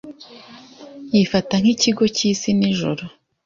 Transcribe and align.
Yifata 1.15 1.53
nk'ikigo 1.61 2.03
cy'isi 2.15 2.49
n'ijuru. 2.57 3.03